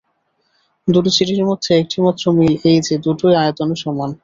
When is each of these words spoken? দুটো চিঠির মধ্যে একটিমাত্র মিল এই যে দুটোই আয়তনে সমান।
দুটো 0.87 1.09
চিঠির 1.15 1.43
মধ্যে 1.49 1.71
একটিমাত্র 1.75 2.23
মিল 2.37 2.53
এই 2.65 2.77
যে 2.87 2.95
দুটোই 3.05 3.35
আয়তনে 3.41 3.75
সমান। 3.83 4.09